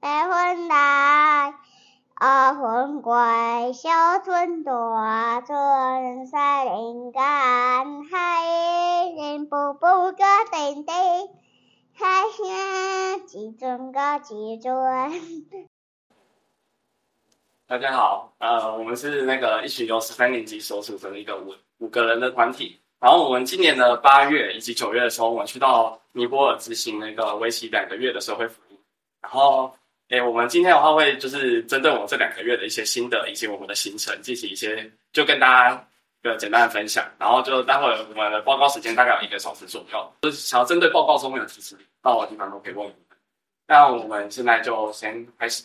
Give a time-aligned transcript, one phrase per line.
[0.00, 0.08] 白
[0.54, 1.54] 云来，
[2.14, 3.12] 二分归，
[3.72, 3.90] 小
[4.24, 7.20] 村大村山林间，
[8.04, 8.46] 海
[9.16, 10.94] 人步步个叮叮，
[11.94, 14.72] 海声几阵个几阵。
[17.66, 22.80] 大家好，呃，我们是那个一群由十三年级所组成的一个五五个人的团体。
[23.00, 28.78] 然后我们今年的八月以及九月的时候，我们去到尼泊尔执行那个为期两个月的社会服务。
[29.20, 29.74] 然后，
[30.08, 35.88] 诶，我们今天的话会就是针对我这两个月的一些心得以及我们的行程进行一些，就跟大家
[36.22, 37.06] 一个简单的分享。
[37.18, 42.92] 然后就待会儿我们的报告时间大概有一个小时左右，就是想要针对报告中面的提示，到的地方都可以问我。
[43.66, 45.64] 那我们现在就先开始。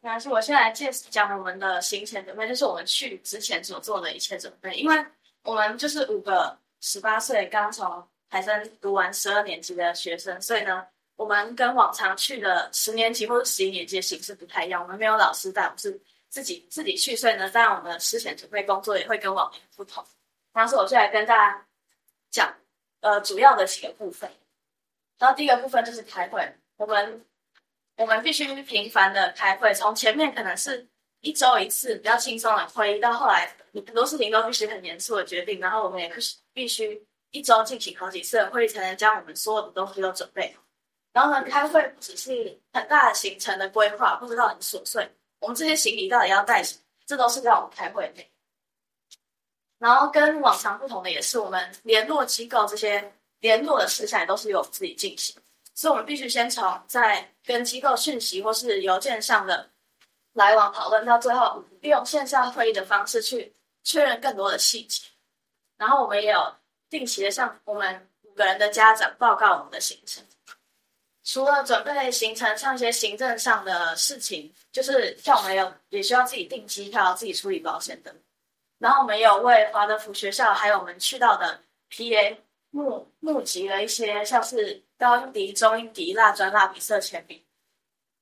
[0.00, 4.74] 那是我先来介绍讲我们的行前准备，就是我们去之前所做的一切准备。
[4.74, 4.96] 因为
[5.42, 10.86] 我们就是五个十八岁刚从台生读完十二年级的学生，所以呢，
[11.18, 14.80] 我们跟往常去的十年级或者十一年级的形式不太一样。
[14.80, 20.04] 我们没有老师带，我们是自己自己去，所以呢，当然我们的事前准备工作也会跟往年不同。
[20.52, 21.66] 当时我就来跟大家
[22.30, 22.54] 讲，
[23.00, 24.30] 呃，主要的几个部分。
[25.18, 27.24] 然后第一个部分就是开会，我们。
[28.00, 30.86] 我们必须频繁的开会，从前面可能是
[31.20, 40.62] 一周一次比较轻松的会议，到后来很多事情都必须很严肃的决定，然后我们也必须必须一周进行好几次的会议，才能将我们所有的东西都准备好。
[41.12, 48.24] 然后呢，开会不只是很大的行程的规划，不知道很琐碎，我们这些行李到底要带什么，这都是在我们开会的。
[49.78, 55.34] 然后跟往常不同的也是，我们联络机构这些联络的事项也都是由我们自己进行。
[55.74, 59.70] 所以，我们必须先从在跟机构讯息或是邮件上的
[60.32, 65.06] 来往讨论，到最后利用线上会议的方式去确认更多的细节。
[65.76, 66.54] 然后，我们也有
[66.90, 70.24] 定期的向我们五个人的家长报告我们的行程。
[71.28, 78.14] 除了准备行程上一些行政上的事情，就是像我们有也需要自己订机票、自己处理保险等。
[78.78, 82.38] 然后，我们有为华德福学校还有我们去到的 PA
[82.70, 84.82] 募募集了一些像是。
[85.00, 87.46] 高音笛、中音笛、蜡砖、蜡笔、色铅笔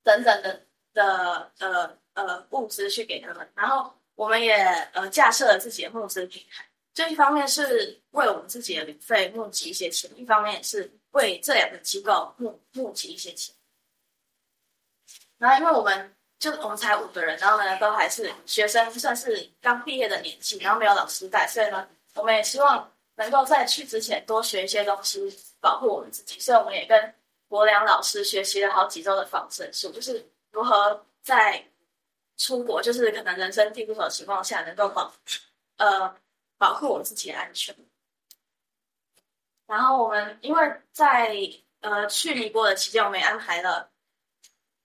[0.03, 0.61] 等等的
[0.93, 4.53] 的呃呃物资去给他们，然后我们也
[4.93, 6.63] 呃架设了自己的募资平台。
[6.93, 13.53] 这一方面是为我们自己的旅费募集一些钱，一方面也是为这两个机构募募集一些钱。
[15.37, 25.37] 然后因为我们就我们才五个人，然后呢都还是学生，算是刚毕业的年纪，然后没有老师带，所以呢我们也希望能够在去之前多学一些东西。
[25.59, 27.13] 保护我们自己，所以我们也跟
[27.47, 31.61] 国良老师学习了好几周的防身术，就是如何在
[32.37, 35.11] 出国，就是可能人生地不熟的情况下，能够保
[35.77, 36.15] 呃
[36.59, 37.75] 保护我们自己的安全。
[39.67, 41.37] 然后我们因为在
[41.81, 43.91] 呃去尼泊尔期间，我们也安排了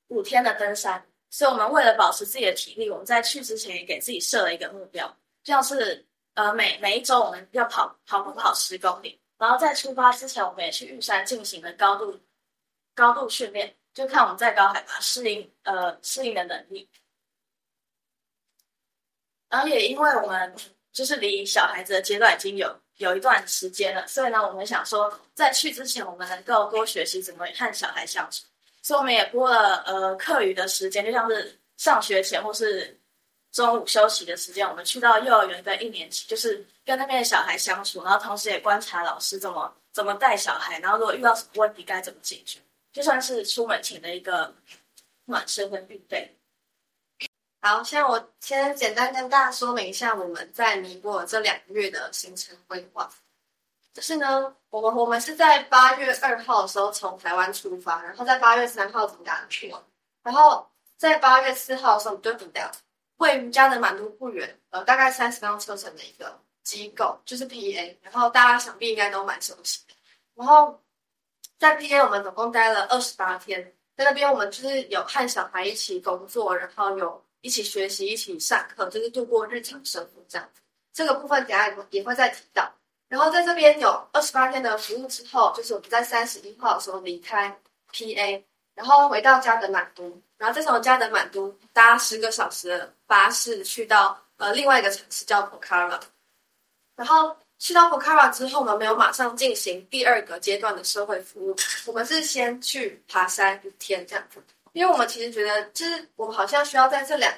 [0.09, 5.09] 五天的登山，所以我们为了保持自己的体力，我们在去之前也给自己设了一个目标，
[5.43, 9.19] 就像是呃每每一周我们要跑跑步跑十公里。
[9.39, 12.21] 然后在出发之前，我们也去玉山进行了高度
[12.95, 16.89] 高度训练，就看我们在高海拔适应呃适应的能力。
[19.49, 20.55] 然后也因为我们
[20.93, 28.45] 就是离小孩子的阶段已经有有一段时间了，所以呢，我们想说在去之前，我们能够多学习怎么和小孩相处，
[28.83, 32.99] 所以我们也拨了呃课余的时间，就像是上学前或是
[33.53, 36.65] 中午休息的时间，我们去到幼儿园的一年级，就是。
[36.85, 42.59] 跟那边的小孩相处，然后同时也观察老师怎么怎么带小孩，然后如果遇到什么问题该怎么解决，
[42.93, 44.53] 就算是出门前的一个
[45.27, 46.29] 暖身跟预备。
[47.65, 53.09] 好，现在我先简单跟大家说明一下我们在尼泊尔这两个月的行程规划。
[53.95, 59.73] 就是呢，我们我们是在八月二号的时候从台湾出发，然后在八月三号抵达去，
[60.25, 62.69] 然后在八月四号的时候我们就抵达
[63.19, 66.37] 位于加德满都不远，呃，大概三十分钟车程的一个。
[66.65, 69.95] 机构就是 PA，然后大家想必应该都蛮熟悉的。
[70.37, 70.81] 然后
[71.59, 73.61] 在 PA 我们总共待了二十八天，
[73.97, 80.63] 在那边我们就是有和小孩一起工作，然后有一起学习、一起上课，就是度过日常生活这样子。
[80.95, 82.73] 这个部分等下也会也会再提到。
[83.09, 87.55] 然后在这边有二十八天的服务之后，就是我们在三十一号的时候离开
[87.93, 88.43] PA，
[88.75, 96.01] 然后回到加德满都，然后再从加德满都搭十个小时的巴士去到呃另外一个城市叫 Pokhara。
[96.97, 101.57] 然后去到 Pokhara 之后呢，没有马上进行第二个阶段的社会服务，
[101.87, 104.43] 我们是先去爬山一天这样子，
[104.73, 107.33] 因为我们其实觉得，就是我们好像需要在这两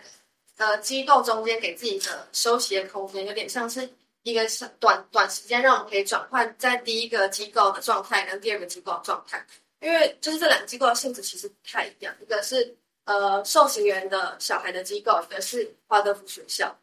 [0.56, 3.88] 个呃机构中间给自己的休息的空间，有点像是
[4.22, 4.46] 一个
[4.78, 9.44] 短短时间，让我们可以转换在第一个机构的状态跟第二个机构的状态。
[9.80, 16.74] 因为就是这两个机构的性质其实不太一样，一个是呃受刑人的小孩的机构，一个是华德福学校，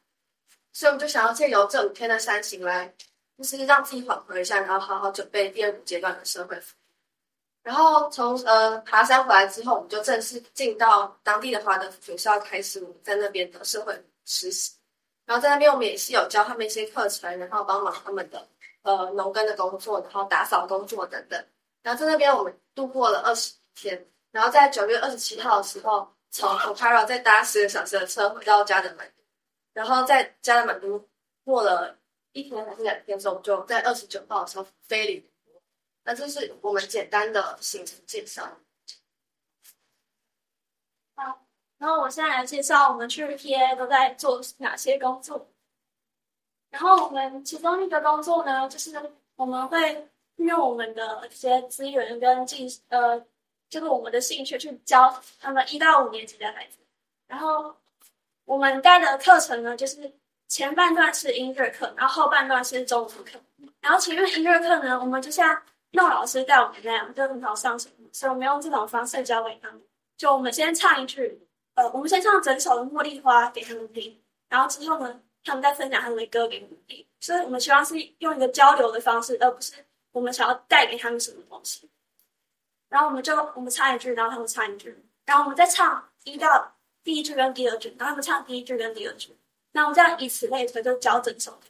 [0.71, 2.93] 所以我们就想要借由这五天的山行来，
[3.37, 6.80] 就是让自己缓和一下，然后好好准备第二个阶段的社会服务。
[7.63, 13.93] 然后从呃爬山回来之后，我们就正式进到当地的华德学校，开始我们在那边的社会
[14.25, 14.73] 实习。
[15.25, 18.47] 然后在那边我们也是有教他们一些课程，然后帮忙他们的
[18.81, 21.45] 呃农耕的工作，然后打扫工作等等。
[21.83, 29.07] 然后在那边我们度过了二十天，然后在九月二十七号的时候，从 okara 再搭十个小时的车回到加德满，
[29.73, 31.07] 然后在加德满都
[31.45, 31.95] 过了
[32.33, 35.30] 一天还是两天之后，就在二十九号的时候飞离。
[36.03, 38.57] 那这是我们简单的行程介绍。
[41.15, 41.45] 好，
[41.77, 45.47] 然后我现在来介绍我们去 PA 都在做哪些工作。
[46.69, 50.07] 然后我们其中一个工作呢，就是我们会。
[50.37, 53.19] 用我们的一些资源跟技呃，
[53.69, 56.79] 就是我们的兴趣去教他们一到五年级的孩子。
[57.27, 57.75] 然后
[58.45, 60.11] 我们带的课程呢，就是
[60.47, 63.39] 前半段是音乐课，然后后半段是中文课。
[63.81, 67.89] 然后前面音乐课呢，我们就像那老师带我们那样，就很好上手。
[68.11, 69.81] 所以我们用这种方式教给他们。
[70.17, 77.05] 就我们先唱一句，呃，我们先唱整首的《茉莉花》给他们听，然后之后呢，他们再分享他们的歌给我们听。
[77.19, 79.73] 所以我们希望是用一个交流的方式，而不是。
[80.11, 81.89] 我们想要带给他们什么东西，
[82.89, 84.93] 然后我们就我们唱一句，然后他们唱一句，
[85.25, 89.33] 然后我们再唱一到第一句跟第二句，然后他们唱第一句跟第二句，
[89.71, 91.67] 那我们这样以此类推，就教整首歌。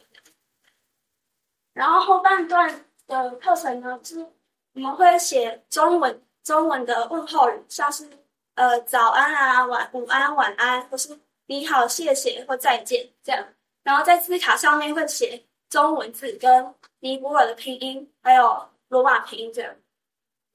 [1.73, 4.27] 然后后半段的课程呢，就是
[4.73, 8.09] 我们会写中文中文的问候语，像是
[8.55, 13.47] 呃早安啊、晚午安、晚安，或是你好、谢谢或再见这样，
[13.83, 16.73] 然后在字卡上面会写中文字跟。
[17.03, 19.75] 尼泊尔的拼音，还有罗马拼音这样，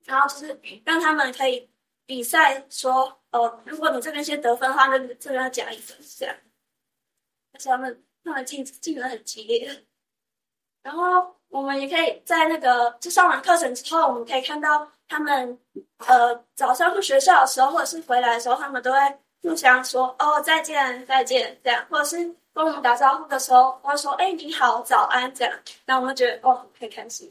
[0.05, 1.69] 然后就是让他们可以
[2.07, 6.37] 比赛说，呃，如果你这边先得分的话，那这边要加一分，这样。
[7.53, 9.87] 而且他们他们竞竞争很激烈。
[10.85, 15.59] 然后我们也可以在那个就上完课程之后，我们可以看到他们
[16.07, 18.99] 呃早上去学校的时候，或者是回来的时候，他们都会
[19.43, 22.35] 互相说哦再见再见这样，或者是。
[22.57, 25.55] 跟我们打招呼的时候，他说：“哎，你好，早安。”这样，
[25.85, 27.31] 那我们觉得哦，很开心。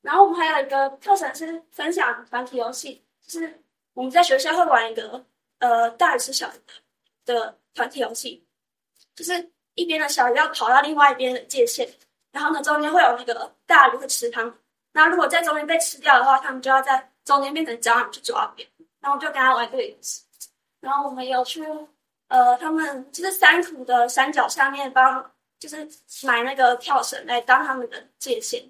[0.00, 3.62] 然后我们还有一个课程是分享团体游戏，就是
[3.92, 5.22] 我们在学校会玩一个
[5.58, 6.52] 呃大鱼吃小鱼
[7.26, 8.42] 的团体游戏，
[9.14, 11.86] 就是一边的小鱼要跑到另外一边的界限，
[12.32, 14.54] 然后呢中间会有那个大鱼会吃它们，
[14.92, 20.22] 那如果在中间被吃掉的话，他们就要在中间变成胶囊去抓别人，然后就跟他玩这个游戏。
[20.80, 21.64] 然后我们有去。
[22.28, 25.78] 呃，他们就是山谷的山脚下面帮，就是
[26.22, 28.62] 买那个跳绳来当他们的界限，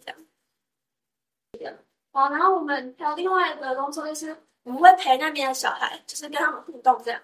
[1.52, 1.74] 这样。
[2.10, 7.20] 好，然后我们还有另外一个工作，就是我们会陪那边的小孩，就是跟他们互动这样。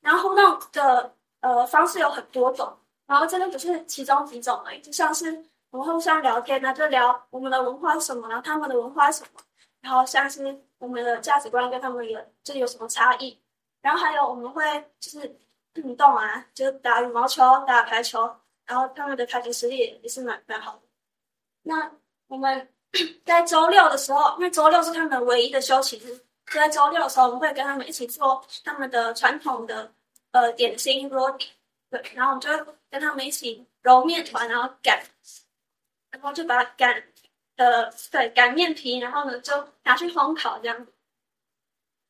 [0.00, 2.74] 然后互动的呃方式有很多种，
[3.06, 9.40] 然后这个只是其中几种而已，就像是我们互相聊天呢，就聊我们的文化什么，然后他们的文化什么，
[9.80, 13.40] 然后像是我们的价值观跟他们有这里有什么差异。
[13.80, 14.62] 然后还有我们会
[14.98, 15.38] 就是
[15.74, 18.28] 运动啊，就是打羽毛球、打排球，
[18.64, 20.82] 然后他们的排球实力也，是蛮蛮好的。
[21.62, 21.92] 那
[22.26, 22.68] 我们
[23.24, 26.16] 在周六的时候，因为周六是他们唯一的休息日，
[26.46, 29.92] 就在周六的时候，我们会跟他们一起做他们的传统的
[30.32, 31.46] 呃点心 roti，
[31.90, 35.02] 对，然后我们就跟他们一起揉面团，然后擀，
[36.10, 37.02] 然后就把擀
[37.56, 40.92] 呃对擀面皮，然后呢就拿去烘烤这样子。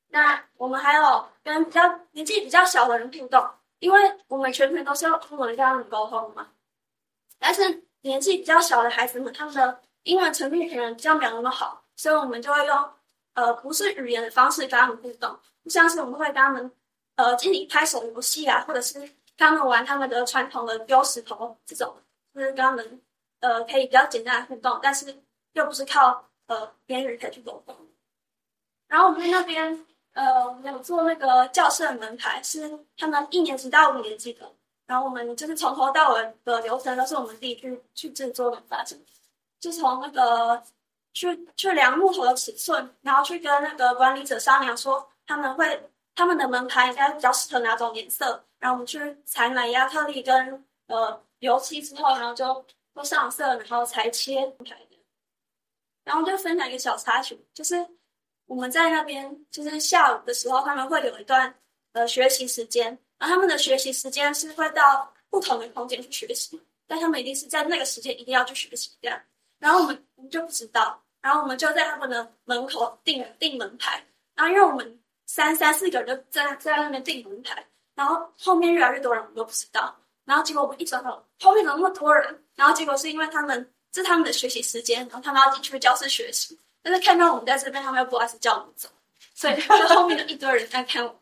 [0.09, 3.47] 那我们还有跟比较年纪比较小的人互动，
[3.81, 6.49] 因为我们全程都是用英文跟他们沟通嘛。
[7.39, 12.91] 但是年纪比较小的孩子们，他们的英文程度可能比较没有那么好，所以我们就会用
[13.35, 16.73] 呃不是语言的方式跟他们互动，像是我们会跟他们
[17.17, 19.07] 呃听你拍手游戏啊，或者是
[19.37, 21.97] 他们玩他们的传统的丢石头这种，
[22.35, 23.01] 就是跟他们
[23.41, 27.75] 呃可以比较简单的互动，但是又不是靠呃言语可以去沟通。
[28.89, 29.87] 然后我们在那边。
[30.17, 34.51] 呃，有做那个教室的门牌，是他们一年级到五年级的。
[34.87, 38.99] 然后我们就是从头到尾的流程都是我们自己去去制作的发生，
[39.61, 40.63] 就从那个
[41.13, 54.99] 去去量木头的尺寸，然后去跟那个管理者商量说他们会他们的门牌应该比较适合哪种颜色，然后我们去采买亚克力跟呃油漆之后，然后就都上色，然后才切牌的。
[56.03, 57.87] 然后就分享一个小插曲，就是。
[58.47, 61.53] 我们在那边就是下午的时候，他们会有一段
[61.93, 62.87] 呃学习时间，
[63.19, 69.21] 然后他们的学习时间是会到不同的空间去学习，但他们一定是在那个时间一定要去学习这样。
[69.59, 74.05] 然后我们我们就不知道，然后我们就在他们的门口订订门牌，
[74.37, 79.93] 然后因为我们三三四个人就在在那边订门牌，然后后面越来越多人我们都不知道，
[80.25, 82.45] 然后结果我们一转头，后面怎么那么多人？
[82.55, 88.89] 然后结果是因为他们这是他们的学习时间，然后他们要进去教室学习，但是看到我们在这边，他们又不好意思叫我们走，
[89.35, 91.19] 所以就后面的一堆人在看我。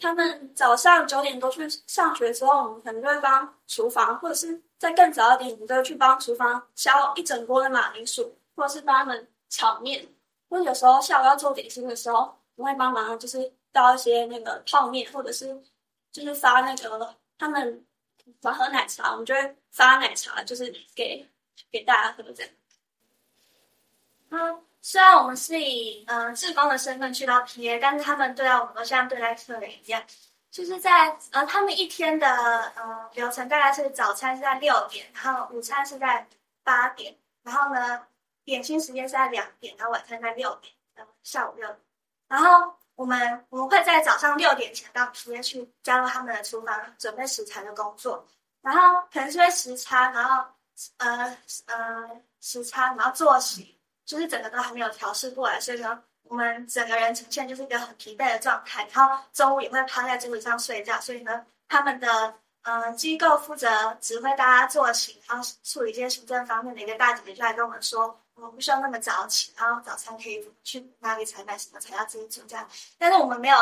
[0.00, 10.06] 他们早上九点多去上学之后，我们可能就会帮厨房，或者是再更早一点，我们就会去帮厨房削一整锅的马铃薯，或者是帮他们炒面。
[10.48, 15.62] 或者有时候下午要做点心的时候，我会帮忙，就是倒一些那个泡面，或者是
[16.10, 17.84] 就是发那个他们
[18.42, 21.28] 想喝奶茶，我们就会发奶茶，就是给
[21.70, 22.52] 给大家喝这样。
[24.30, 24.62] 嗯。
[24.88, 30.00] 虽然我们是以嗯、呃、志工的身份去到 PA，但是他们对待我们都像对待客人一样。
[30.48, 32.28] 就是在呃他们一天的
[32.76, 36.24] 呃流程大概是早餐是在六点，然后午餐是在
[36.62, 38.06] 八点，然后呢
[38.44, 41.80] 点心时间是在两点，然后晚餐在六点，然后下午六点。
[42.28, 48.26] 然后我们我们会在早上六点前到直接去加入他们的厨房准备食材的工作，
[48.60, 50.44] 然后可能是因为时差，然后
[50.96, 51.36] 呃
[51.66, 52.10] 呃
[52.40, 53.74] 时差，然后作息。
[54.06, 58.86] 就是整个都还没有调试过来，所以呢，我们整个人呈现就是一个很疲惫的状态。
[58.92, 62.32] 然后中午也会趴在桌子上睡觉，所以呢，他们的
[62.66, 72.68] 呃机构负责指挥大家作息，然后处理一些行政方面的一个大姐姐就来跟我们说，我们不需要那么早起，然后早餐可以去哪里采买什么材料自己煮这样。
[72.98, 73.56] 但是我们没有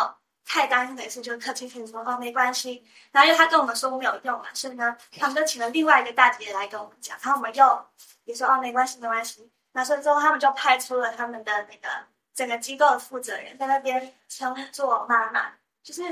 [0.45, 2.85] 太担心的是，就客气跟说哦没关系。
[3.13, 7.87] 然后因为他跟我们说没有用嘛，所以呢，他们就请了另外一个大姐姐来跟我们讲，然后我们又
[8.25, 9.51] 也说哦没关系没关系。
[9.73, 11.89] 那所以之后，他们就派出了他们的那个
[12.33, 16.03] 整个机构的负责人，在那边称作妈妈，就是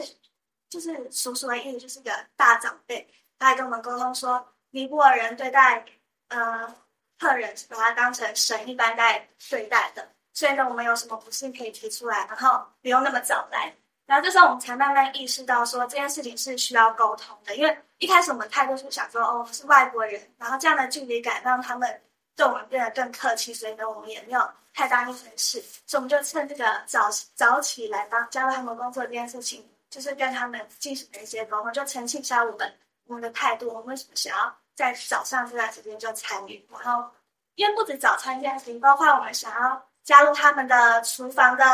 [0.72, 3.06] 就是叔叔的意思，就是个大长辈。
[3.38, 5.84] 他还跟我们沟通说，尼泊尔人对待
[6.28, 6.74] 呃
[7.18, 10.08] 客人是把他当成神一般在对待的。
[10.32, 13.72] 所以呢，我们有什么不幸可以提出来，然后不用那么早来。
[14.06, 22.00] 然后这时候我们才慢慢意识到说，这件事情是需要沟通的，因为一开始我们态度是想说，哦，是外国人，然后这样的距离感让他们。
[22.34, 24.40] 对我们变得更客气，所以呢，我们也没有
[24.72, 25.62] 太当一回事。
[25.86, 32.74] 所以我们就趁这个早早起来帮加入他们工作这件事情，就是跟他们进行了一些沟通，就澄清一下我们
[33.06, 36.66] 我们的态度，我们想要在早上这段时间就参与。
[36.70, 37.10] 然后，
[37.56, 41.64] 因为不止早餐这件事情，包括我们想要加入他们的厨房的，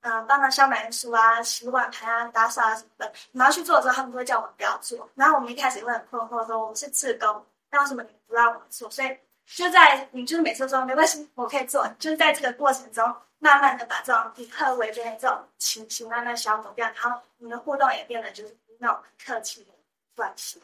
[0.00, 3.12] 嗯、帮忙削马铃薯啊、洗碗盘啊、打扫啊什么的。
[3.32, 5.06] 然后去做的时候，他们都会叫我们不要做。
[5.14, 8.90] 然后我们一开始也会很困惑，说我们是自工，那为什么你不让我们做？
[8.90, 9.14] 所以。
[9.46, 13.04] 就在你就是每次说没关系，我可以做，就是在这个过程中，
[13.38, 19.72] 慢慢的把这种以客为尊的这种情形慢慢消磨掉，然后你的互动也变得就是那种客气的
[20.16, 20.62] 关系。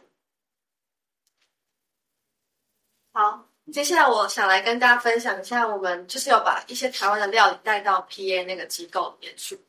[3.12, 9.60] 好，接下来我想来跟大家分享一下，我们就是有把一些台湾的料理带到 PA 那个机构里面去，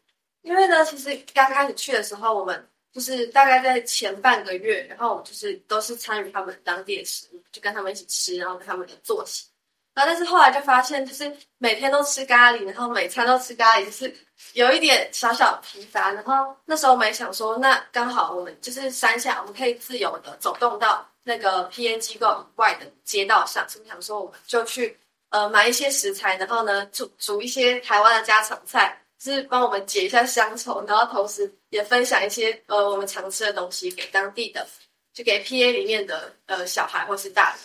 [0.42, 2.70] 因为呢，其实刚开始去的时候，我们。
[2.92, 9.46] 就是大概在前半个月，然后就是都是参与他们当地的食物，就跟他们一起吃，然后跟他们的作息。
[9.94, 14.16] 然后但是后来就发现，就是每天都吃咖喱，然后每餐都吃咖喱，就是
[14.54, 16.12] 有一点小小疲乏。
[16.12, 24.98] 然后那时候我们也想说，那刚好我们就是山下，我们可以自由的走动到那个 PA 机构以外的街道上，所以想说我们就去
[25.30, 28.96] 呃买一些食材，然后呢煮煮一些台湾的家常菜。
[29.22, 34.68] 是帮我们解一下乡愁，然后同时也分享一些呃我们常吃的东西给当地的，
[35.14, 37.60] 就给 PA 里面的呃小孩或是大人。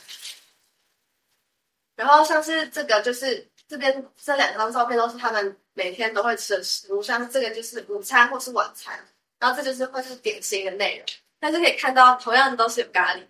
[1.97, 8.99] 然后像是这个就是这边这两张照片都是他们每天都会吃的食物，像这个就是午餐或是晚餐，
[9.39, 11.07] 然后这就是会是点心的内容。
[11.39, 13.25] 但是可以看到同样的都是有咖喱。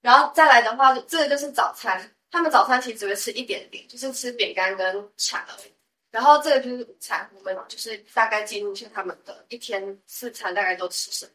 [0.00, 5.72] 然后再来的话，这个就是早餐，他们早餐其实只会吃一点点，就是吃饼干跟茶而已。
[6.12, 11.32] 然后这个就是午餐，我们就是大概记录一下他们的一天四餐大概都吃什么。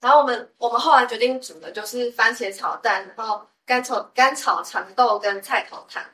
[0.00, 6.04] 然后我们我们后来决定煮的就是番茄炒蛋，然后干炒干炒长豆跟菜头汤。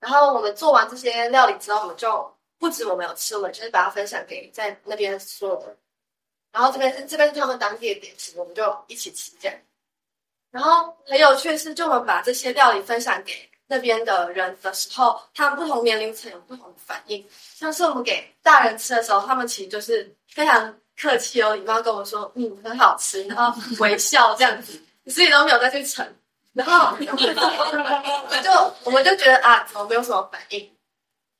[0.00, 5.78] 然后我们做完这些料理之后，我们就不止我们有吃，我们就是把它分享给在那边所有人。
[6.50, 9.56] 然后这边是这边是他们当地的点心，我们就一起吃这样。
[10.50, 13.51] 然后很有趣的是，就我们把这些料理分享给。
[13.72, 17.26] 那边的人的时候，他们不同年龄层有不同的反应。
[17.54, 26.06] 像是我们给大人吃的时候，他们其实就是非常客气、有礼貌跟我们说：“嗯，很好吃。”然后微笑这样子，你自己都没有再去盛。
[26.52, 30.70] 然后 就我们就觉得啊，怎么没有什么反应？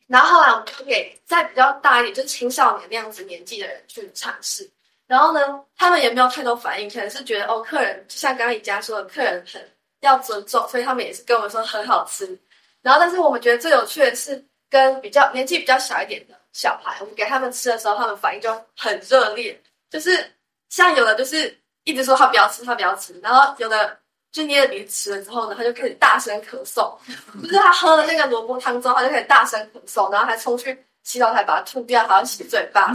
[0.06, 4.70] 然后后来我们就给再比较大一点，就是青少年那样子年纪的人去尝试。
[5.06, 9.71] 然后呢，他们也没有太多反应，可能是觉得哦，客人就像刚刚宜家说的，客人很。
[10.02, 12.38] 要尊重，所以他们也是跟我们说很好吃。
[12.82, 19.58] 然后，但是我们觉得最有趣的是，跟比较年纪比较小一点的小孩，我们给他们吃的时候，他们反应就很热烈。
[19.88, 20.32] 就是
[20.68, 23.96] 像有的就是一直说他不要吃，他不要吃，然后有的
[24.32, 26.96] 就捏着鼻子吃了之后呢，他就开始大声咳嗽。
[27.40, 32.92] 就是他喝了那个萝卜汤之后，他就开始大声咳嗽，然后还冲去洗澡台把它吐掉，还要洗嘴巴。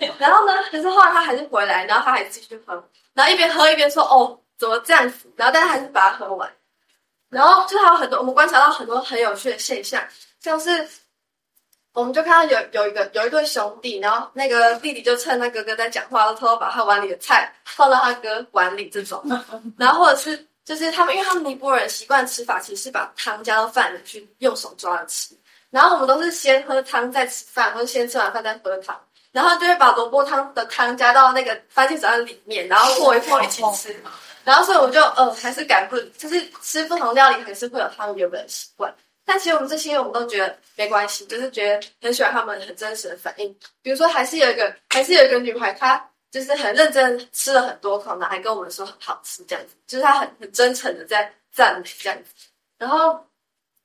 [0.18, 2.74] 然后呢，可是后来他还是回来，然后他还继续喝，
[3.14, 6.50] 然后一边喝一边说：“哦，怎么这样子？”然后但是还是把它喝完。
[7.30, 10.02] 然后就还有很多，我们观察到很多很有趣的现象，
[10.40, 10.88] 像是
[11.92, 19.22] 我们就看到有有一个有一对兄弟，然后那个弟弟就趁他哥哥在讲话，偷偷把他碗里的菜放到他哥碗里这种，
[19.76, 25.34] 然后或者是就是他们，因为他们尼泊尔人习惯吃法，其实是把汤加到饭里去用手抓着吃，
[25.68, 28.98] 然后我们都是先喝汤再吃饭，或者先吃完饭再喝汤，
[29.32, 34.02] 然后就会把萝卜汤的汤加到那个番茄炒蛋里面，然后和一和一起吃。
[34.48, 38.90] 然后，所以我就呃，还是改不，就是吃不同料理还是会有他们原本的习惯。
[39.22, 43.54] 但其实我们这些我们都觉得没关系，就是觉得很喜欢他们很真实的反应。
[43.82, 52.30] 比如说，还是有一个，还是有一个女孩，她就是很认真吃了很多口，然后还跟我们说很好吃这样子，就是她很很真诚的在赞美这样子。
[52.78, 53.22] 然后，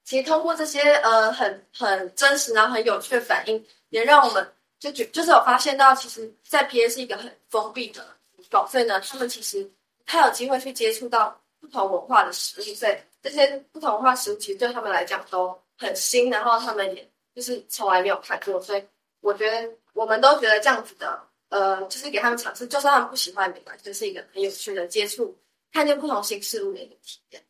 [0.06, 8.02] 其实通过这些呃很很真实然后很有趣的反应，也让我们就觉就是有发现到，其实，在 PA 是一个很封闭的
[8.38, 9.70] 地方，所以呢，他们其实。
[10.06, 18.86] 他有机会去接触到不同文化的食物，所以这些不同文化食物其实对他们来讲都很新，然后他们也就是从来没有看过，所以
[19.22, 25.38] 我觉得我们都觉得这样子的，呃，就是给他们尝试，就算他们不喜欢没关系，就是一个很有趣的接触，
[25.72, 27.44] 看见不同新事物的一个体验。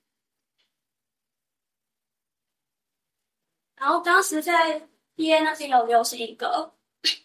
[3.75, 4.79] 然后当时在
[5.17, 6.71] PA 那边有流行一个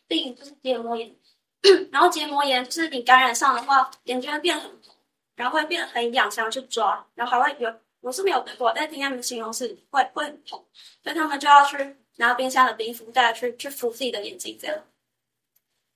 [0.09, 1.15] 病，就是结膜炎，
[1.93, 4.98] 然后结膜炎就是你感染上的话，眼睛会变很红。
[5.39, 10.67] 然后会变得很痒，想要去抓，然后还会有，我是没有得过，但是听他们形容是会会很痛，
[11.01, 14.77] 所以他们就要去拿冰箱的冰敷袋去去敷自己的眼睛这样。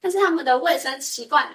[0.01, 1.53] 但是他们的卫生习惯，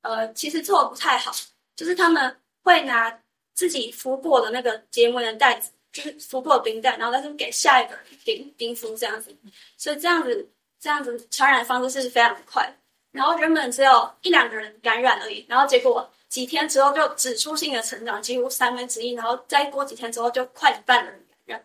[0.00, 1.30] 呃，其实做的不太好，
[1.74, 3.20] 就是他们会拿
[3.52, 9.36] 自己敷过的那个结膜的袋子，就是敷过的冰袋，然后再去给下一个冰冰敷这样子，
[9.76, 10.50] 所以这样子
[10.80, 12.74] 这样子传染方式是非常快，
[13.12, 16.10] 然后原本只有一两个人感染而已，然后结果。
[16.36, 21.10] 几天之后就指数性的成长，几乎三分之一，然后再过几天之后就快一半的
[21.46, 21.64] 人，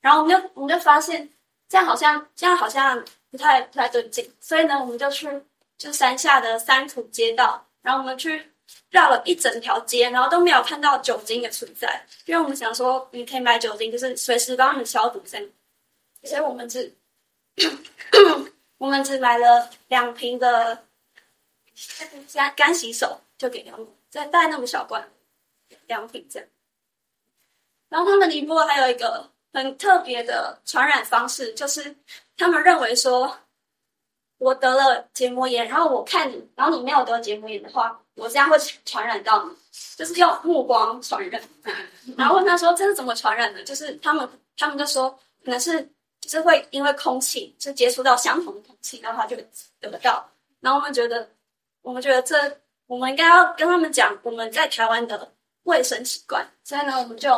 [0.00, 1.28] 然后我们就我们就发现
[1.68, 5.28] 这样好像这样好像不太不太对劲，所以呢我们就去
[5.76, 8.48] 就山下的三土街道，然后我们去
[8.90, 15.48] 绕了一整条街，然后都没有看到酒精的存在，因为我们想说你可以买酒精，就是随时帮你消毒这样，
[16.22, 16.94] 所以我们只
[18.78, 20.84] 我们只买了两瓶的
[22.32, 23.84] 干干洗手就给他们。
[24.12, 25.10] 再带那么小罐
[25.86, 26.46] 良品这样，
[27.88, 31.96] 然后他们尼泊尔还有一个很特别的传染方式，就是
[32.36, 33.38] 他们认为说，
[34.36, 39.56] 我得了结膜炎，然后我看你，然后你没有得结膜炎的话，我这样会传染到你，
[39.96, 41.42] 就是用目光传染。
[42.18, 43.64] 然后问他说这是怎么传染的？
[43.64, 45.10] 就是他们他们就说
[45.42, 45.82] 可能是
[46.20, 49.34] 就是会因为空气就接触到相同的空气，然后他就
[49.80, 50.28] 得到。
[50.60, 51.30] 然后我们觉得
[51.80, 52.60] 我们觉得这。
[52.92, 57.30] 我们应该要跟他们讲我们在台湾的卫生习惯，所以呢，我们就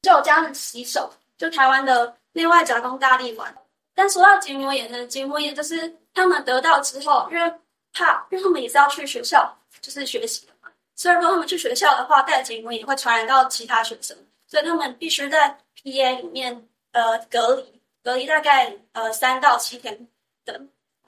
[0.00, 3.52] 就这样洗手，就台湾的内外夹攻大力丸。
[3.96, 7.52] 但说到结膜炎呢，结膜炎就是他们得到之后，因为
[7.92, 10.70] 怕，因为他们也是要去学校，就是学习的嘛。
[10.94, 20.06] 所以如果他们去学校的话，带结膜炎会传染到其他学生，所以他们必须在 PA 里面呃隔离，隔离大概呃三到七天
[20.44, 20.52] 的，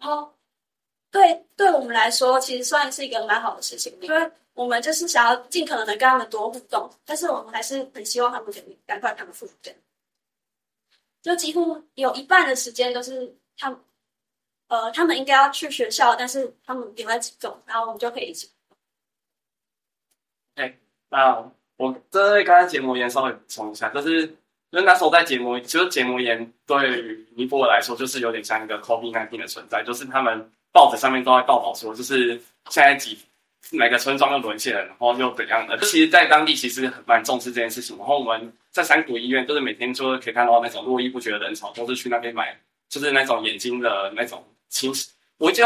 [0.01, 0.35] 然后。
[1.13, 9.47] 对，对我们来说，其实算是一个蛮好的事情，因为我们就是想要尽可能的跟他们多互动，但是我们还是很希望他们可以赶快康复。
[9.61, 9.79] 这样，
[11.21, 13.79] 就几乎有一半的时间都是他们，
[14.69, 18.51] 呃，他们应该要去学校，但是他们不会自动，然后我们就可以一起。
[20.55, 20.75] 哎，
[21.11, 21.47] 那
[21.77, 24.23] 我针对刚才结膜炎稍微补充一下，就是
[24.71, 30.51] 因为那时候在结膜，其实结膜炎对于尼泊尔来说，就是有点像一个 COVID-19 的存在，就是他们。
[30.73, 32.31] 报纸上面都在报道说，就是
[32.71, 33.19] 现在几
[33.71, 35.79] 每个村庄又沦陷了，然后又怎样的？
[35.79, 37.97] 其实，在当地其实很蛮重视这件事情。
[37.97, 42.59] 然后我们在山谷医院，就是每天就可以看到那种络绎不绝的人潮，都是去那边买，
[42.89, 45.11] 就是那种眼睛的那种清洗。
[45.39, 45.65] 我就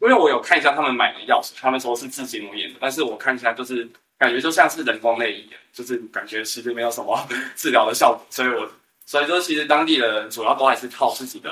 [0.00, 7.18] 因为我有看一下他们买的药水，他们说是治结膜炎的，但是我看起来就是感觉就像是人工泪一样，就是感觉其实没有什么
[7.56, 8.26] 治疗的效果。
[8.30, 8.70] 所以我
[9.06, 11.50] 所以说，其实当地的人主要都还是靠自己的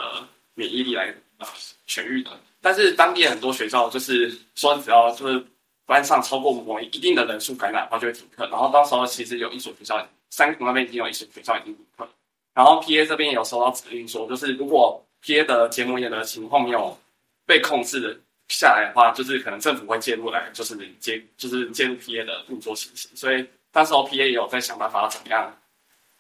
[0.55, 1.49] 免疫力来啊
[1.89, 2.31] 痊愈的。
[2.61, 5.45] 但是当地很多学校就是说，只要就是
[5.87, 8.47] 班上超过某一定的人数感染的话，就会停课。
[8.49, 12.09] 然后到时候其实有一所学校，山谷那边已经有一所学校已经停课。
[12.55, 16.99] 然后 PA 这边也有收到指令说，就是如果 PA 的结膜炎的情况没有
[17.47, 23.11] 被控制下来的话，就是可能政府会介入来，就是介就是介入 PA 的运作情形。
[23.15, 25.57] 所以当时候 PA 也有在想办法怎么样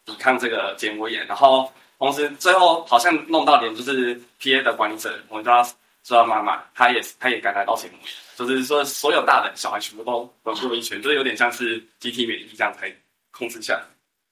[0.04, 5.62] 抵抗这个结膜炎，然后同时最后好像弄到点就是 PA 的管理者，我们知道
[6.08, 12.90] 知道妈妈，她也她也感染到结膜炎，就是说所有大人小孩全部都都入一圈，就是有点像是集体免疫这样才
[13.30, 13.82] 控制下来。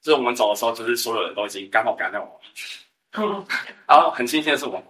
[0.01, 3.45] 就是我们走的时候，就是所有人都已经刚好感染完，
[3.85, 4.83] 然后很庆幸的是我们，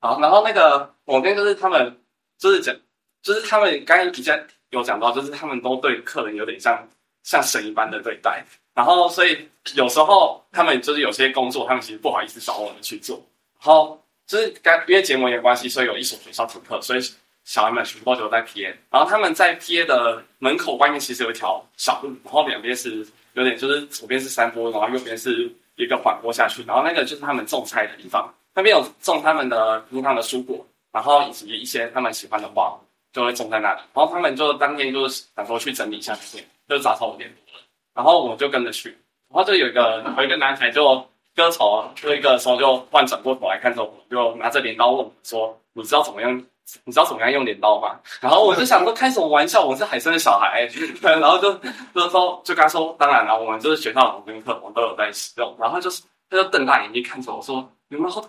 [0.00, 1.98] 好，然后那个我跟就是他们
[2.36, 2.76] 就是讲，
[3.22, 6.86] 就是他们刚刚底下有讲到，就是他们都对客人有点像
[7.22, 8.44] 像神一般的对待，
[8.74, 13.24] 然后所以有时候他们就是有些工作，他们其实不好意思找我们去做，
[13.62, 14.01] 然后
[14.32, 17.00] 就是刚因为结膜炎关系，所以有一所学校停课，所以
[17.44, 23.06] 小孩们全部都留在 PA，然后他们在 PA 的门口外面其实有一条小路，然后两边是。
[23.34, 32.78] 有点就是左边是山坡，然后右边是一个缓坡下去，然后那个就是他们种菜的地方，那边有种他们的平常的蔬果，然后以及一些他们喜欢的花，
[33.10, 33.80] 就会种在那里。
[33.94, 37.64] 然后他们就当天就是想说去整理一下这边，就是早上五点多了，
[37.94, 38.90] 然后我就跟着去，
[39.30, 46.42] 然后就有一个有一个男孩就割草，割一个时候就突然转过头来看着我，就拿着镰刀问我说：“你知道怎么样？”
[46.84, 47.98] 你知道怎么样用镰刀吗？
[48.22, 49.62] 然后我就想说，开什么玩笑？
[49.62, 50.66] 我是海生的小孩，
[51.02, 51.52] 然后就
[51.92, 55.54] 就说，就跟他说，当然了，我们就是学校的国宾课，我们都有在使用。
[55.58, 58.24] 然后就是，他就瞪大眼睛看着我说，有没有好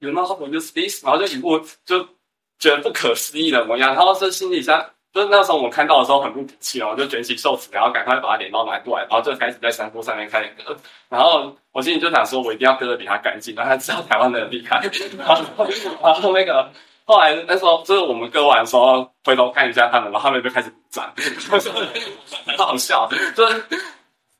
[0.00, 1.04] 有没有好朋友 use this？
[1.04, 2.06] 然后就一副就
[2.58, 3.94] 觉得不可思议的模样。
[3.94, 10.76] 然后这心里想，就是那时候我看到的时候很不服气哦，就卷起袖子，然后赶快把他镰刀拿过来，然后就开始在山坡上面开始割。
[11.08, 14.80] 然后我心里就想说，我一定要割得比他干净，让他知道台湾的人厉害。
[15.18, 15.42] 然后
[16.02, 16.70] 然后那个。
[17.10, 21.10] 后来那时候就是我们割完的时候，回头看一下他们，然后他们就开始鼓掌，
[22.44, 23.08] 很好笑。
[23.34, 23.64] 就是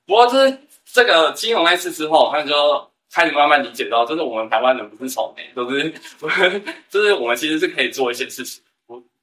[0.06, 5.90] 不过就是这个金融那次之后，他们就开始慢慢理解到，就是我们台湾人不是草莓，就是
[6.90, 8.62] 就是我们其实是可以做一些事情。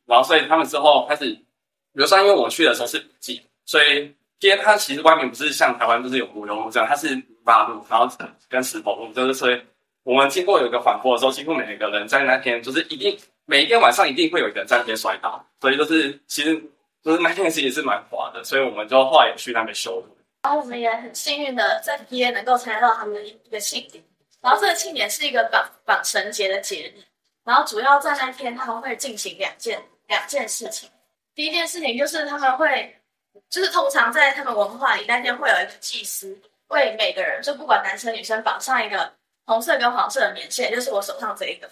[0.05, 1.45] 然后所以他们之后开始，比
[1.93, 8.07] 如说因为我去的时候是雨季，所以今天它其实外面不是像台湾就是有柏油路这样，它是马路，然后
[8.49, 9.61] 跟石头路，就是所以
[10.03, 13.17] 我们经过有一个缓坡的时候，几乎每一个人在那天就是一定。
[13.47, 16.59] 每一天晚上一定会有一个人在那边摔倒，所以就是其实
[17.03, 20.17] 就是那天其实也是蛮滑的，所以我们就后来也去那边修路。
[20.41, 24.03] 然后我们也很幸运的在 PA 能够参加到他们的一个庆典，
[24.41, 27.03] 然后这个庆典是一个绑绑绳结的节日，
[27.43, 30.89] 然后主要在那天他们会进行两件两件事情。
[31.33, 33.01] 第一件事情就是他们会，
[33.49, 39.13] 就是通常在他们文化里那天会有一个祭司为每个人，就不管男生女生绑上一个
[39.45, 41.69] 红色跟黄色的棉线，就是我手上这一个，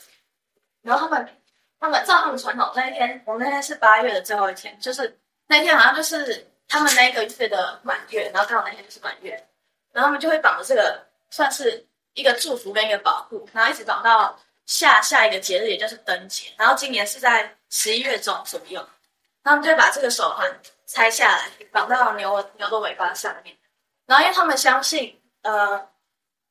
[0.82, 1.28] 然后他们。
[1.80, 9.32] 他们照他们传统，那一天，我们那天是八月的最后一天，就是那天好像就是他们那个月的满月，然后刚好那天就是满月，
[9.92, 18.88] 然后他们就会绑着这个，算是一个祝福跟一个保护，然后一直绑到下下一个节日，也就是灯节，然后今年是在十一月中左右，
[19.44, 23.58] 他们就把这个手环拆下来，绑到牛牛的尾巴上面，
[24.06, 25.90] 然后因为他们相信，呃，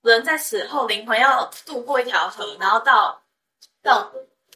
[0.02, 3.22] 人在死后灵魂要渡过一条河，然后到
[3.82, 4.12] 到。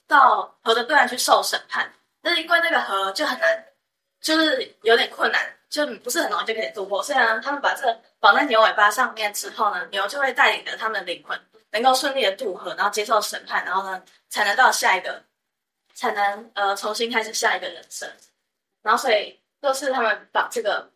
[0.09, 1.93] 到河的对岸去受审判，
[2.23, 3.65] 但是因为那个河就很难，
[4.21, 7.03] 就是有点困难，就不是很容易就可以渡过。
[7.03, 11.37] 虽然他们把这个绑在牛尾巴上面之后呢，牛就会带领着他们的灵魂，
[11.73, 15.23] 能够顺利的渡河，然后接受审判，然后呢才能到下一个，
[15.95, 18.09] 才能呃重新开始下一个人生。
[18.83, 20.91] 然后所以就是他们绑这个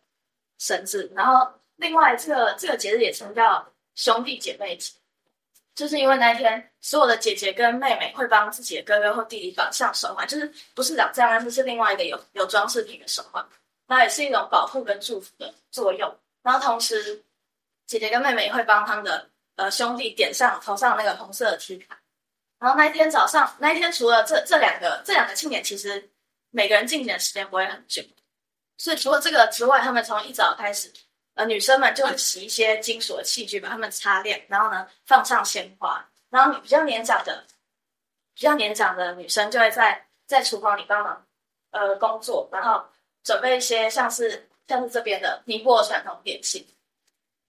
[0.57, 4.93] 绳子，然后另外这个这个节日也称叫兄弟姐妹节。
[5.73, 13.43] 就是因为那一天，所有的姐姐跟妹妹会帮自己的哥哥或弟弟绑上手环，就是不是长这样，而是另外一个有有装饰品的手环，
[13.87, 16.13] 那也是一种保护跟祝福的作用。
[16.43, 17.23] 然后同时，
[17.87, 21.99] 姐姐跟妹妹也会帮他们的呃兄弟点上头上那个红色的 T 卡。
[22.59, 26.11] 然后那一天早上，那一天除了这这两个这两个庆典，其实
[26.49, 28.03] 每个人进行的时间不会很久，
[28.77, 30.91] 所以除了这个之外，他们从一早开始。
[31.33, 37.47] 呃，女生们就会洗一些金属的器具，把它们擦亮，然后呢放上鲜花，然后比较年长的、
[38.35, 41.25] 比较年长的女生就会在在厨房里帮忙
[41.69, 42.83] 呃工作，然后
[43.23, 46.67] 准备一些像是像是这边的尼泊尔传统点心，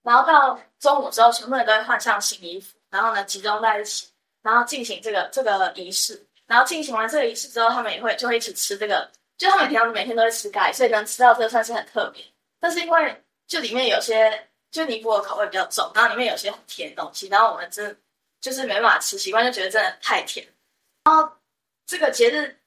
[0.03, 4.07] 然后到中午之后，全部人都会换上新衣服，然后呢集中在一起，
[4.43, 12.23] 然后进行这个这个仪式，然后进行完这个仪式之后，他们也会就会一起吃这个，就他们平常每天都会吃钙，所以能吃到这个算是很特别，
[12.59, 13.19] 但是因为。
[13.45, 17.95] 就里面有些，就尼泊尔口味比较重，然后里面有些很甜的东西，然后我们真
[18.39, 20.47] 就是没办法吃习惯，就觉得真的太甜。
[21.03, 21.29] 然后
[21.85, 22.57] 这个节日，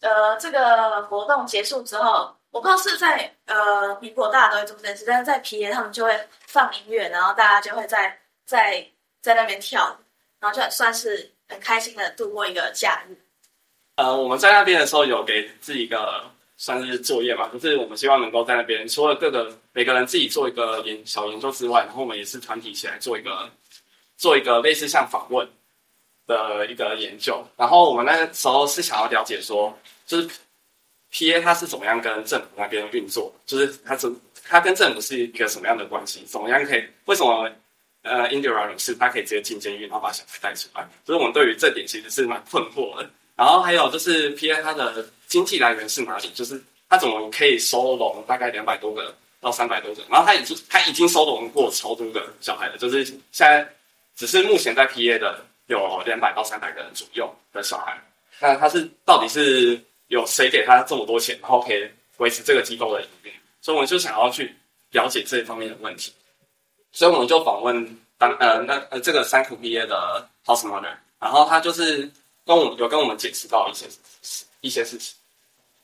[0.00, 8.82] 呃，这个活动结束之后，我不知道是在呃尼泊尔大家都会做这件事，但是在 PA 他们就会放音乐，然后大家就会在在
[9.20, 9.94] 在那边跳，
[10.40, 13.14] 然后就算是很开心的度过一个假日。
[13.96, 16.24] 呃，我们在那边的时候有给自己一个
[16.56, 23.50] 算是作业嘛，就是我们希望能够在那边，除了各个每个人自己做一个研小研究之外，然后我们也是团体起来做一个
[24.16, 25.46] 做一个类似像访问
[26.26, 27.46] 的一个研究。
[27.54, 30.30] 然后我们那时候是想要了解说，就是
[31.16, 34.14] PA 它是怎么样跟政府那边运作，就是它怎
[34.46, 37.50] 它跟政府是一个什么样的关系，怎么样可以为什么
[38.02, 43.08] 呃 Indira 女士她可以直接进监狱，然后把小孩带出来，所以我们对于这点其实是蛮困惑的。
[43.34, 46.28] 然后还有就是 PA 它的经济来源是哪里？
[46.34, 50.02] 就是它怎么可以收容大概两百多个到三百多个？
[50.10, 53.66] 然后它已经它已经收容过超多个小孩了，就是现在
[54.14, 57.98] 只是目前在 PA 的有两百到三百个人左右的小孩。
[58.38, 61.88] 那它是到底是有谁给他这么多钱，然后可以
[62.18, 63.32] 维持这个机构的营运？
[63.60, 64.54] 所以我们就想要去
[64.90, 66.12] 了解这一方面的问题。
[66.92, 72.10] 所以我们就访问当呃那呃这个三苦 PA 的 House Mother，然后他就是。
[72.46, 73.86] 跟我们有跟我们解释到一些
[74.60, 75.16] 一些事情，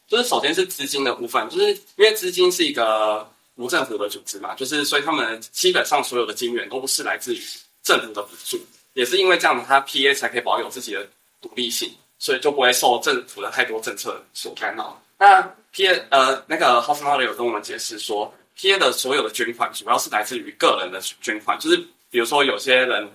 [0.07, 7.43] 就是首先是资金的部分，就是因为资金是一个无政府的组织嘛，就是所以他们基本上所有的金源都不是来自于
[7.83, 11.05] 政府的补助，也是因为这样，他 PA 才可以保有自己的
[11.41, 15.03] 独立性，所以就不会受政府的太多政策所干扰。
[15.19, 15.43] 那
[15.75, 21.77] PA 呃那个 House Mother 有跟我们解释说，PA 的所有的捐款主要是来自于个人的捐款，就是
[22.11, 23.11] 比如说有些人。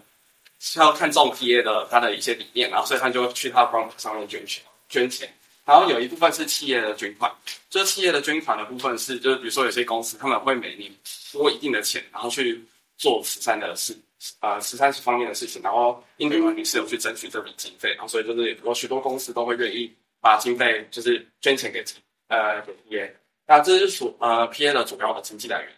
[0.59, 5.31] 是要看重 PA 的他的一些理念，然后所以他就去他的官网上面捐钱捐钱，
[5.63, 7.31] 然后有一部分是企业的捐款，
[7.69, 10.91] 就是企业的捐款的部分是就是比如说有些公司他们会每年
[11.31, 12.65] 拨一定的钱，然后去
[12.97, 13.95] 做慈善的事，
[14.41, 21.83] 呃慈善方面的事情，然后 Indira 女士有去争取这笔经费，然后所以就是有许多公司都会愿意把经费就是捐钱给
[22.27, 23.11] 呃给 PA，
[23.45, 25.71] 那这是属呃 PA 的主要的经济来源，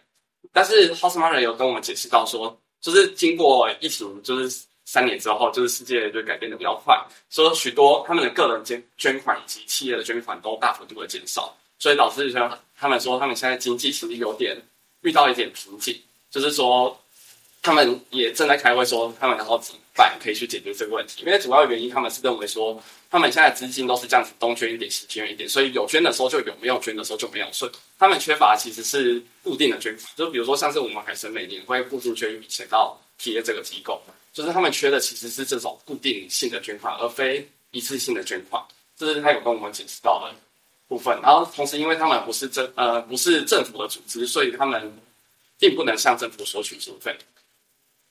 [0.52, 4.64] 但是 House Mother 有跟我们解释到说，就是经过疫情就是。
[4.86, 14.60] 三年之后，就是世界就改变的比较快，所以许多他们的个人捐捐款以及企业的捐款都大幅度的减少，所以导致说他们说他们现在经济其实有点
[15.02, 15.96] 遇到一点瓶颈，
[16.28, 17.00] 就是说
[17.62, 34.00] 他们也正在开会说他们然后怎么办可以去解决这个问题，因为主要原因他们是认为说他们现在资金都是这样子东捐一点西捐一点，所以有捐的时候就有，没有捐的时候就没有，所以他们缺乏其实是固定的捐款，就比如说像是我们海神每年会固定捐一笔钱到 PA 这个机构。
[34.32, 38.62] 就是他们缺的其实是这种固定性的捐款，而非一次性的捐款。
[38.96, 40.32] 这是他有跟我们解释到的
[40.86, 41.18] 部分。
[41.20, 44.96] 然后同时，因为他们不是政呃不是政府的组织，所以他们
[45.58, 47.12] 并不能向政府索取经费，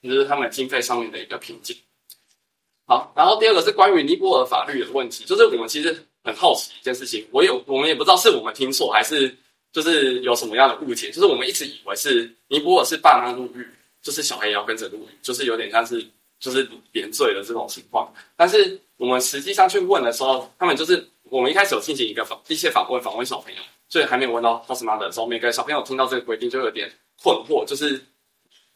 [0.04, 1.76] 这是他们经费上面的一个瓶颈。
[2.86, 9.36] 好，然后第二个是关于尼泊尔法律的问题，就是我们其实很好奇一件事情，我有我们也不知道是我们听错还是
[9.72, 13.68] 就是有什么样的误解，就是我们一直以为是尼泊尔是爸妈入狱。
[14.02, 16.02] 就是小孩也要跟着入狱，就是有点像是
[16.40, 18.10] 就是连罪的这种情况。
[18.34, 23.60] 但是我们实际上去问的时候，他们就是我们一开始有进行一个访一些访问，访问小朋友，
[23.90, 26.90] 所以还没有问到 House Mother 的时候，每个小朋友听到这个规定就有点
[27.22, 28.02] 困惑，就是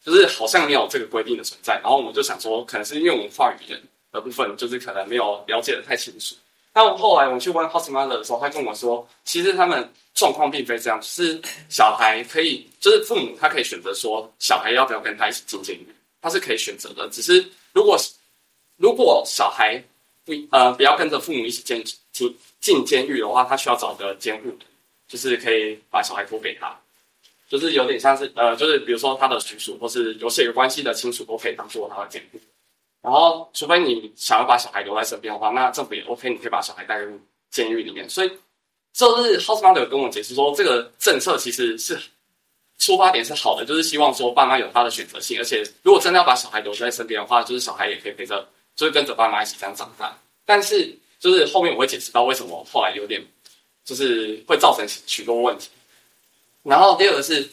[0.06, 1.76] 就是好像没有这个规定的存在。
[1.82, 3.74] 然后我们就想说，可能是因为我们话语
[4.12, 6.36] 的部分就是可能没有了解的太清楚。
[6.74, 9.92] 那我后来我去问 House Mother 的时候，他跟我说，其实他们。
[10.16, 15.88] 状况并非这样，是小孩可以，就是父母他可以选择说，小孩要不要跟他一起进监狱，
[16.22, 17.10] 他是可以选择的。
[17.10, 17.98] 只是如果
[18.78, 19.84] 如果小孩
[20.24, 24.56] 不呃不要跟着父母一起进进进监狱的话，他需要找个监护，
[25.08, 26.80] 就是可以把小孩托给他，
[27.54, 32.39] 就是有点像是呃，就是比如说他的叔叔或是有血缘关系的亲属都可以当做他的监护。
[33.02, 37.20] 然后，除非你想要把小孩留在身边的话，那政府也 OK，你可以把小孩带入
[37.52, 38.10] 监狱里面。
[38.10, 38.32] 所以。
[38.96, 42.00] 就是 House Mother 跟我解释说，这个政策其实是
[42.78, 50.16] 出发点是好的，就是希望说爸妈有他的选择性，而且如果真的要把小孩留在身边的话，就是小孩也可以陪着，就是跟着爸妈一起这样长大。
[50.46, 53.20] 但是就是后面我会解释到为什么后来有点
[53.84, 55.72] 就是会造成许多问题。
[56.63, 57.47] 然后第二个是，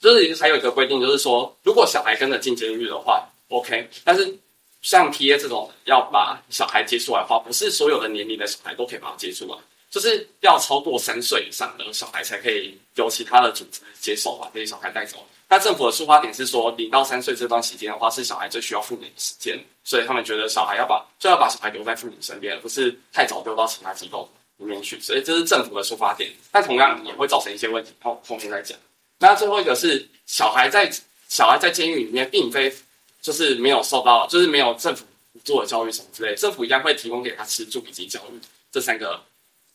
[0.00, 4.34] 就是还有一个规定，就是说如果小孩跟着进监狱的话，OK，但是
[4.82, 9.58] 像 PA 这种要把小孩接出来的话，不是所有的年龄的小孩都可以把他接出来。
[9.90, 15.24] 就是要超过三岁以上的小孩才可以由其他的组织接手把这些小孩带走。
[15.48, 24.28] 那政府的出发点是说，零到三岁这段时间的话，是小孩最需要父母的时间，所以他们觉得小孩要把就要把小孩留在父母身边，而不是太早丢到其他机构
[24.64, 24.98] 里面去。
[25.00, 27.92] 所以这是政府的出发点，但同样也会造成一些问题。
[28.02, 28.78] 后后面再讲。
[29.18, 30.90] 那最后一个是小孩在
[31.28, 32.74] 小孩在监狱里面，并非
[33.22, 35.04] 就是没有受到，就是没有政府
[35.44, 38.40] 做的教育什么之类，政府一样会提供给他吃住以及教育
[38.72, 39.20] 这三个。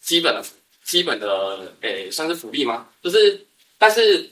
[0.01, 0.43] 基本的、
[0.85, 2.87] 基本的，诶，算是福利吗？
[3.03, 3.45] 就是，
[3.77, 4.31] 但是，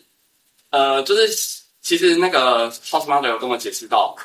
[0.70, 1.28] 呃，就是
[1.82, 4.16] 其实那个 House Mother 有跟我解释到，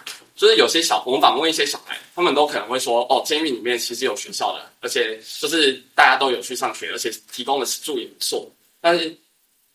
[0.43, 8.51] 就是有些小，我们访问一些小孩，他们都可能会说，哦，监狱里面其实有学校的，而且就是大家都有去上学，而且提供的食宿也不错。
[8.81, 9.17] 但是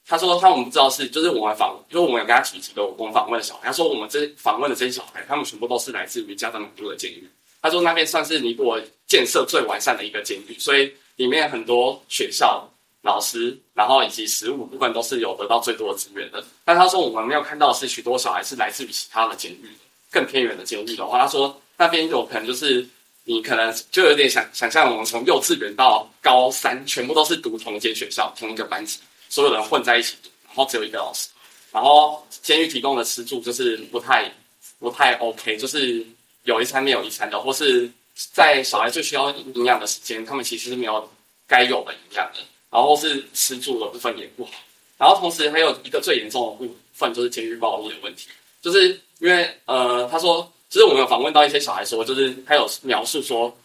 [0.06, 7.26] 他说他们不知道是，就是我们访，就是我们有跟他提几个我们访问的小孩，他说我们这访问的这些小孩，他们全部都是来自于加德满都的监狱。
[7.62, 12.70] 他说那边算是尼泊尔建设最完善的一个监狱，所以里面很多学校。
[13.04, 16.44] 老师，然后以及食物部分都是有得到最多的资源的。
[16.66, 19.70] 但他说我们没有看到是许多小孩是来自于其他的监狱，
[20.18, 22.84] 更偏远的监狱的话，他说那边有可能就是
[23.26, 29.00] 你可能就有点想想象我们从幼稚园到高三全部都是读同一间学校同一个班级，
[29.30, 31.30] 所有人混在一起读，然后只有一个老师，
[31.72, 34.32] 然后监狱提供的吃住就是不太
[34.80, 36.04] 不太 OK，就是
[36.46, 37.88] 有一餐没有一餐的，或是
[38.34, 41.08] 在小孩最需要营养的时间，他们其实是没有
[41.46, 42.40] 该有的营养的。
[42.70, 44.52] 然后是吃住的部分也不好，
[44.98, 48.28] 然后同时还有一个最严重的部分就是监狱暴力的问题，
[48.68, 53.58] 就是因为呃，他说，其实我们有访问到一些小孩说，就是他有描述说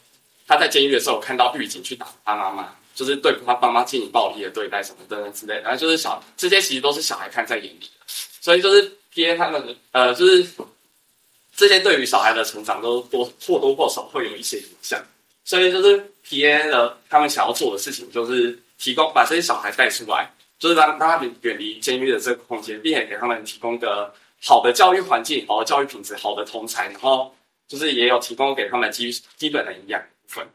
[0.47, 8.07] 他在监狱的时候看到狱警去打他妈妈，就是对他爸妈进行暴力的对待什么等等之类的，然后就是小这些其实都是小孩看在眼里的，
[8.41, 10.47] 所以就是 PA 他们呃，就是
[11.57, 15.03] 这些对于小孩的成长都多或多或少会有一些影响，
[15.45, 18.57] 所以就是 PA 的他们想要做的事情就是。
[18.79, 24.13] 提供把这些小孩带出来，就是让让他们远离监狱的这个空间，并且给他们提供个
[24.45, 27.35] 好的教育环境、好的教育品质、好的同侪，然后
[27.69, 30.47] 就是也有提供给他们基基本的营养部分。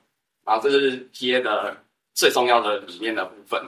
[0.44, 1.78] 然后这是 PA 的
[2.14, 3.62] 最重要的理念的部分。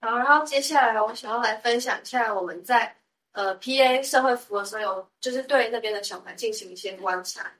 [0.00, 2.96] 好，然后接下来我想要来分享一下我们在
[3.32, 7.52] 呃 PA 社会服务的时候有，就是对那边的小孩进行一些观察。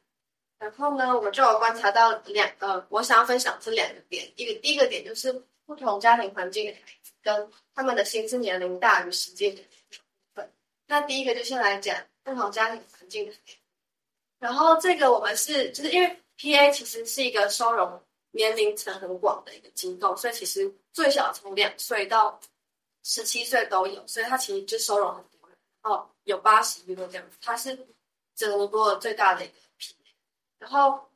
[0.58, 4.30] 然后呢，我就有观察到两呃，我想要分享这两个点。
[4.36, 5.42] 一个第一个点就是。
[5.64, 9.64] 不同家庭环境的孩子跟他们的心智年龄大于实际年龄。
[10.92, 13.32] 那第一个就先来讲不同家庭环境的。
[14.38, 17.98] 然后这个我们是就是因为 PA 其实是一个收容
[18.32, 22.38] 年龄层很广的一个机构，所以其实最小从两岁到
[23.04, 25.56] 十七岁都有，所以它其实就收容很多人。
[25.80, 27.88] 哦，有八十个这样子，它是
[28.34, 29.94] 整个最大的一个 PA。
[30.58, 31.10] 然后，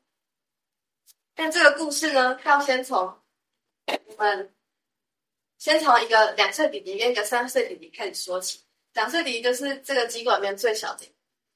[1.35, 3.15] 但这个故事呢，要先从。
[4.07, 4.55] 我们
[5.59, 8.61] 先从一个两岁弟弟跟一个三岁弟弟开始说起。
[8.97, 11.09] 两岁弟弟就是这个机构里面最小的，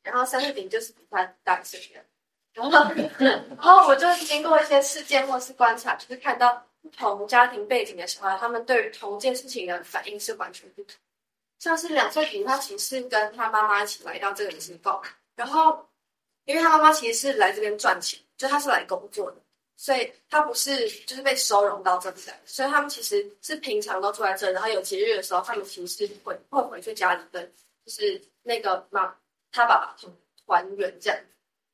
[0.04, 2.00] 然后三岁弟弟就是比他大一岁的。
[2.52, 10.94] 然后， 然后我就经过一些事件或是观察，就是看到不同家庭背景的小孩，他们对于同一件事情的反应是完全不同。
[11.58, 15.00] 像是两岁弟弟，他其实是跟他妈妈一起来到这个机构，
[15.36, 15.88] 然后
[16.44, 19.36] 因为他妈妈其实是来这边赚钱，就他是来工作的。
[19.80, 27.50] 所以他不是就是被收容到这里来，所以他们其实是平常都住在这，然后有节日的时候，他们其实是会会回去家里跟
[27.86, 29.06] 就是那个妈
[29.50, 29.96] 他爸爸
[30.44, 31.18] 团圆这样。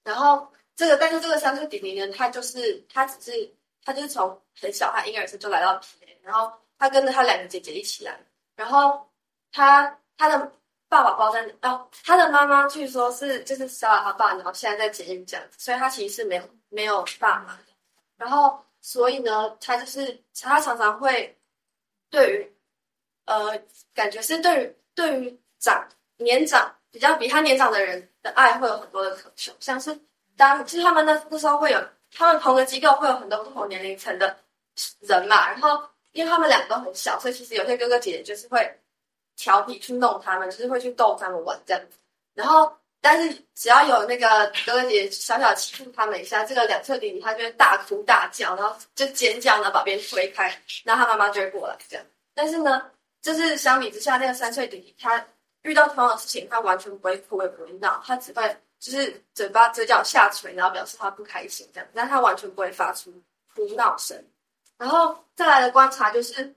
[0.05, 8.16] 然后这个但是这个三岁弟弟呢，他就是他只是他就是从很小他婴儿时就来到 PA，然后他跟着他两个姐姐一起来，
[8.55, 9.05] 然后
[9.51, 10.53] 他他的
[10.88, 17.59] 爸爸包在哦，他的妈妈据说是就是杀了他爸，然后现在在监狱这样，所以他其实是没有没有爸妈。
[18.16, 21.37] 然后，所以呢，他就是他常常会
[22.11, 22.57] 对于，
[23.26, 23.61] 呃，
[23.94, 29.98] 感觉是对于对于长年长比较比他年长的人的爱会有很多的渴求，像是
[30.37, 31.81] 当其实他们那那时候会有
[32.12, 34.37] 他们同个机构会有很多不同年龄层的
[35.00, 38.81] 人嘛，然后因为他们两个都很小，所以其实有些哥哥姐姐就是会
[39.37, 41.98] 调皮去弄他们，就是会去逗他们玩这样子，
[42.35, 42.76] 然后。
[43.09, 52.05] 但是只要有那个哥哥姐姐小小欺负他们一下，这个两岁弟弟他就会大哭大叫，然后就尖叫，然后把别人推开，然后他妈妈就会过来这样。
[52.35, 52.90] 但是呢，
[53.23, 55.25] 就是相比之下，那个三岁弟弟他
[55.62, 63.12] 遇到同样的事情，他完全不会哭也不会闹，他只会就是嘴巴嘴角下垂，然后表示他不开心这样，但他完全不会发出
[63.55, 64.21] 哭闹声。
[64.79, 66.53] 然后再来的观察就是，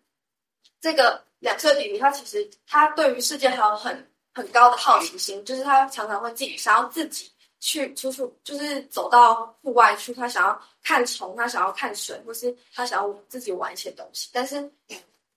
[0.82, 4.09] 这个两岁弟弟他其实他对于世界还有很。
[4.40, 14.30] 很高的好奇心，就是他常常会自己想要自己去出去，就是走到户外去，他想要看虫，他想要看水，或是他想要自己玩一些东西。
[14.32, 14.72] 但是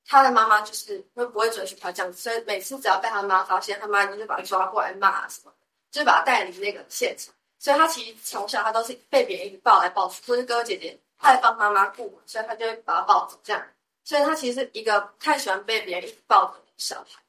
[0.07, 5.53] 他的妈妈就是会不会准许他这样，所以每次只要被他妈发现，他妈就会把他抓过来骂什么
[5.91, 7.35] 就是把他带离那个现场。
[7.59, 13.63] 所以他其实从小他都是被别人一直抱来抱去，或是哥哥姐姐爱帮妈妈顾嘛，所以他就会把他抱走这样。
[14.05, 17.21] 所以他其实是一个不太喜欢被别人一直抱的小孩。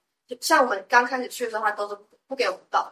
[0.42, 1.98] 像我们刚开始去的时候，他都是
[2.28, 2.92] 不给我们抱。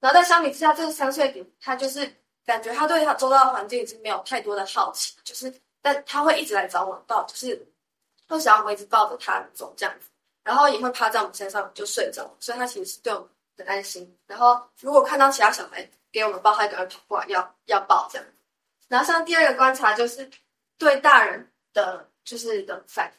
[0.00, 2.10] 然后在相比之下，这个三岁弟他就是
[2.44, 5.52] 感觉他对他周遭的环境已经没有太多的好奇，就是
[5.82, 7.66] 但他会一直来找我抱，就是
[8.26, 10.08] 会想要我一直抱着他走这样子，
[10.42, 12.34] 然后也会趴在我们身上就睡着。
[12.40, 13.28] 所以他其实是对我们
[13.58, 14.16] 很安心。
[14.26, 18.26] 然后如果看到其他小孩给我们抱，他就会跑过来要要抱这样。
[18.88, 20.28] 然后像第二个观察就是
[20.78, 23.12] 对大人的就是的反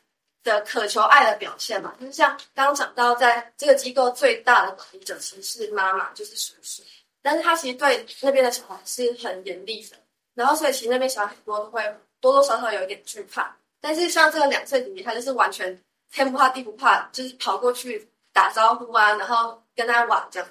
[0.43, 6.83] 的渴求爱的表现嘛，就是像刚刚讲到，在这个机构最大的管理者其实是妈妈，就是叔叔，
[7.21, 9.97] 但是他其实对那边的小孩是很严厉的。
[10.33, 11.83] 然后所以其实那边小孩很多都会
[12.19, 13.55] 多多少少有一点惧怕。
[13.79, 15.81] 但是像这个两岁弟弟，他就是完全
[16.11, 20.49] 天不怕地不怕，就是跑过去打招呼啊，然后跟他玩这样。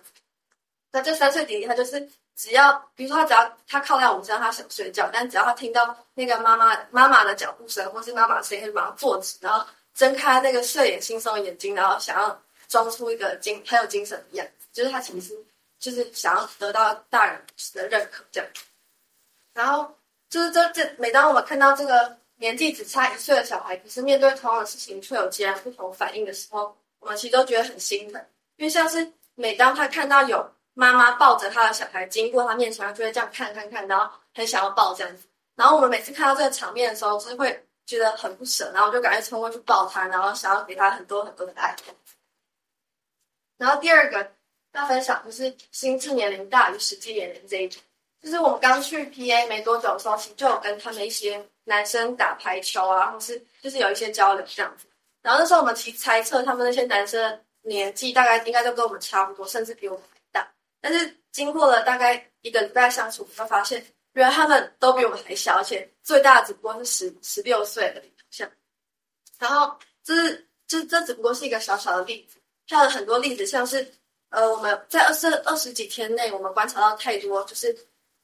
[0.93, 2.11] 那这三岁弟弟他就是。
[2.37, 9.63] 只要比如说他只要他靠在我们身上，他想睡觉，但只要他听到那个妈妈妈妈的脚步声，或是妈妈声音，他就马上坐直，然后
[9.95, 15.37] 睁开那个睡眼惺忪的眼睛，然后想要装出一个精很有精神的样子，就是他其实
[15.79, 17.41] 就是想要得到大人
[17.75, 18.51] 的认可这样。
[19.53, 19.95] 然后
[20.29, 28.21] 就是这这每当我们看到这个年纪只差一岁的小孩，可是面对同样的事情却有截然不同反应的时候，我们其实都觉得很心疼，
[28.57, 30.51] 因为像是每当他看到有。
[30.73, 35.25] 妈妈抱着他的小孩经过他面前，他就会这样看看看，然后很想要抱这样子。
[35.57, 41.75] 然后我们每次看到这个场面的时候，就是会觉得很不舍，然后我就赶快冲过去抱他，然后想要给他很多很多的爱。
[43.59, 44.33] 然后第二个
[44.73, 47.83] 要分享就是心智年龄大于实际年龄这一种，
[48.23, 54.87] 就是我们刚去 PA 没多久的时候，其实就有跟他们一些男生打排球啊，或是就是有一些交流这样子。
[55.21, 60.53] 然后那时候我们其实猜测他们那些男生年纪大概应该都跟我们差不多，甚至比我们还大。
[60.81, 68.51] 但是经过了大概一个礼拜相处，我们发现原来他们都比我们还小，而且最大的只不过是十十六岁而已，像。
[69.39, 72.39] 然后这是这这只不过是一个小小的例子，
[72.69, 73.87] 还有很多例子，像是
[74.31, 77.77] 呃我们在二十二十几天内，我们观察到太多，就是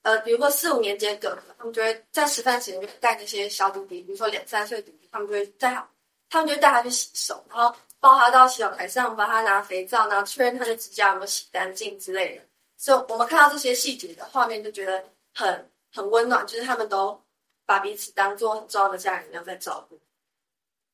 [0.02, 5.88] 呃比如说四五年级的哥哥，他们就会在吃饭前就带那些小弟弟，比如说两三岁弟弟，他们就会带他，
[6.28, 7.74] 他们就会带他去洗手，然后。
[7.98, 12.42] 抱他到洗手台上，帮他拿肥皂，然后确认他的指甲有没有洗干净之类的。
[12.76, 15.02] 所以，我们看到这些细节的画面，就觉得
[15.34, 17.18] 很很温暖，就是他们都
[17.64, 19.98] 把彼此当做很重要的家人一样在照顾。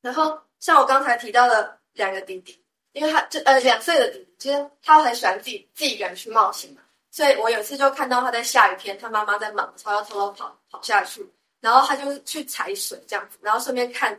[0.01, 6.83] 然后，像我刚才提到的两个弟弟，因为他就呃两岁的弟弟，其实他很喜欢自己自己一个人去冒险嘛。
[7.11, 11.29] 所以我有一次就看到他在下雨天，他妈妈在忙，他要偷偷跑跑下去，
[11.61, 14.19] 然后他就去踩水这样子，然后顺便看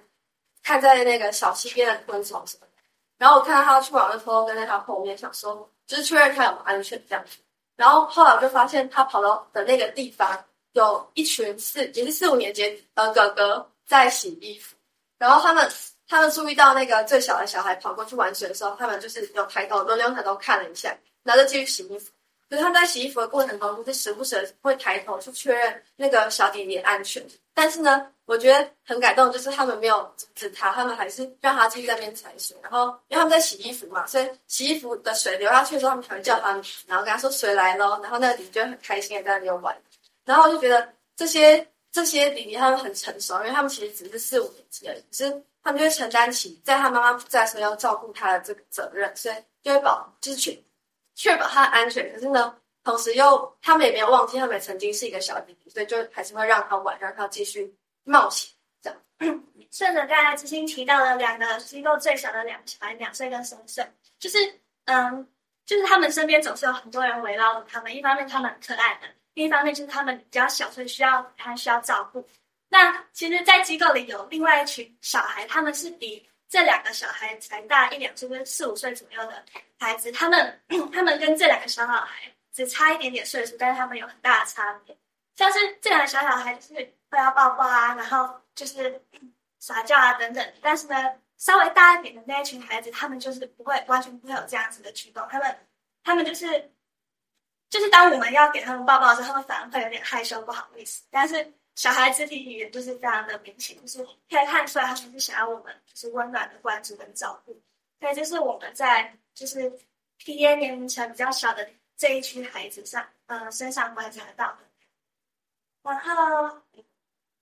[0.61, 2.67] 看在那个小溪边的昆虫什么。
[3.17, 7.39] 然后我看到他去玩就偷偷，跟在他后面，想说就是确认他有没有安全这样子。
[7.75, 12.63] 然后后来我就发现他跑到的那个地方，有一群四也是四五年级
[12.93, 14.75] 的哥哥在洗衣服。
[15.17, 15.67] 然后他们
[16.07, 22.11] 他们注意到那个最小的小孩跑过去玩水的时候，他们就是有抬头轮流抬头看了一下，然后就继续洗衣服。
[22.49, 27.25] 可是他们在洗衣服的过程中，就时不时会抬头去确认那个小弟弟安全。
[27.55, 32.55] 但是呢，我觉得很感动，就是他们没有阻止他，他们还是让他继续在那边踩水。
[32.61, 37.99] 然后，因为他们在洗衣服嘛，所以洗衣服的水流下去的时候，他们才会叫他们，然后跟他说水来咯。
[38.03, 39.75] 然后那个弟弟就很开心的在那边玩。
[40.25, 50.57] 然后我就觉得这些这些弟弟他们很成熟，因为他们其实只是四五年级而已，只是他们就会承担起在他妈妈不在的时候要照顾他的这个责任，所以就会保就是确
[51.15, 52.11] 确保他的安全。
[52.13, 58.51] 可是呢，同时又他们也没有忘记，他们曾经是一个小弟弟，所以就还是会让他玩，让他继续冒险。
[58.81, 63.87] 这样，顺着刚才知心提到的两个机构最小的两个小孩，两岁跟三岁，
[64.19, 64.37] 就是
[64.85, 65.25] 嗯，
[65.65, 67.95] 就是他们身边总是有很多人围绕着他们。
[67.95, 72.27] 一方面他们很可爱的，另一方面就是他们比较小，所以需要还需要照顾。
[72.69, 79.43] 那其实，在机构里有另外一群小孩，他们是比这两个小孩才大一两岁，就是四五岁左右的
[79.79, 80.11] 孩子。
[80.11, 80.61] 他们
[80.91, 82.29] 他们跟这两个小小孩。
[82.55, 84.95] 只差一点点岁数，但是他们有很大的差别。
[85.35, 86.75] 像是这两个小小孩，就是
[87.09, 89.01] 会要抱抱啊，然后就是
[89.57, 90.53] 撒娇啊等等。
[90.61, 90.95] 但是呢，
[91.39, 95.27] 稍微大一点的那一群孩子，他们就是不会，完全不会有这样子的举动。
[95.31, 95.57] 他们，
[96.03, 96.71] 他们就是，
[97.73, 101.01] 就是当我们要给他们抱抱的时候，他们反而会有点害羞，不好意思。
[101.09, 107.59] 但是小孩肢体语言就是非常的明显，就是可以看出来他们是想要我们就是温暖的关注跟照顾。
[107.99, 109.71] 所以就是我们在就是
[110.19, 111.67] PA 年龄层比较小的。
[111.95, 114.57] 这一群孩子上，呃，身上观察到的，
[115.83, 116.59] 然后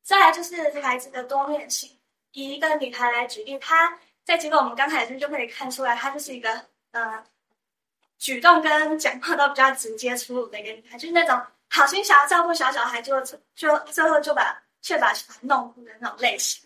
[0.04, 1.90] 再来就是孩子的多面性。
[2.34, 7.26] 以一个女孩来举例，她在经过我们刚开始就可以看出来，她就是一个呃，
[8.22, 13.20] 举动跟讲话都比较直接粗鲁的一个女孩，就是那种好心想要照顾小小孩就，
[13.56, 16.62] 就最后就把却把小孩弄哭的那种类型。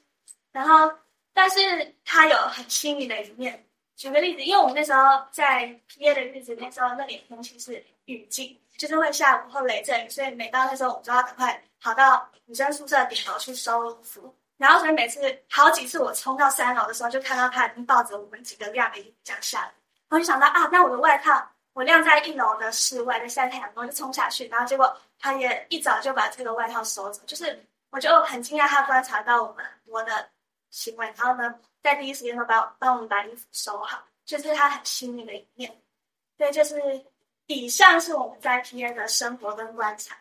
[0.51, 0.91] 然后，
[1.33, 3.65] 但是她有很细腻的一面。
[3.95, 14.35] 举个例子，因为我们那时候在毕业的日子，那时候那里天气是雨季，就是会下午后雷阵雨，所以每到那时候，我们就要赶快跑到女生宿舍顶楼去收衣服。
[14.57, 19.71] 然后所以每次好几次我冲到三楼的时候，就看到他已经抱着我们几个晾衣服这样下来。
[20.09, 21.41] 我就想到啊，那我的外套
[21.73, 30.29] 我晾在一楼的室外的晒太阳，然后就冲下去，然后结果他也一早就把这个外套收走，就是我就很惊讶他观察到我们我的
[30.71, 31.53] 行为，然后呢，
[31.83, 35.75] 在第一时间就帮帮我们把衣服收好，就是他很细腻的一面。
[36.37, 36.75] 对，就是
[37.47, 40.17] 以上是我们在 PA 的生活跟观察。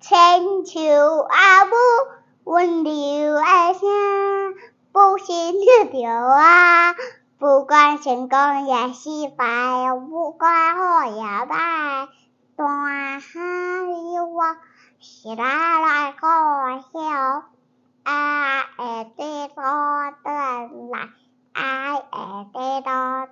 [0.00, 0.80] 千秋
[1.28, 1.74] 阿母，
[2.44, 4.54] 温柔的声，
[4.92, 5.60] 不心
[5.90, 6.94] 跳啊！
[7.38, 12.08] 不管成功也失败，不管好也坏，
[12.56, 12.64] 大
[13.18, 13.20] 海
[13.86, 14.56] 里我
[15.00, 15.44] 是来
[15.80, 16.88] 来欢笑，
[18.04, 18.64] 爱
[19.16, 19.62] 得到
[20.22, 20.30] 的
[20.90, 21.08] 来，
[21.52, 22.00] 爱
[22.52, 23.26] 得到。